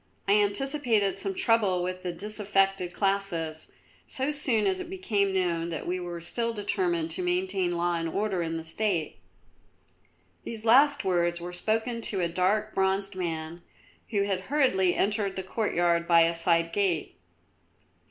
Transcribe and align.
I 0.27 0.31
anticipated 0.33 1.19
some 1.19 1.35
trouble 1.35 1.83
with 1.83 2.01
the 2.01 2.11
disaffected 2.11 2.91
classes, 2.91 3.67
so 4.07 4.31
soon 4.31 4.65
as 4.65 4.79
it 4.79 4.89
became 4.89 5.31
known 5.31 5.69
that 5.69 5.85
we 5.85 5.99
were 5.99 6.19
still 6.21 6.53
determined 6.55 7.11
to 7.11 7.21
maintain 7.21 7.77
law 7.77 7.93
and 7.99 8.09
order 8.09 8.41
in 8.41 8.57
the 8.57 8.63
State." 8.63 9.19
These 10.43 10.65
last 10.65 11.05
words 11.05 11.39
were 11.39 11.53
spoken 11.53 12.01
to 12.01 12.19
a 12.19 12.27
dark, 12.27 12.73
bronzed 12.73 13.13
man 13.15 13.61
who 14.09 14.23
had 14.23 14.41
hurriedly 14.49 14.95
entered 14.95 15.35
the 15.35 15.43
courtyard 15.43 16.07
by 16.07 16.21
a 16.21 16.33
side 16.33 16.73
gate. 16.73 17.19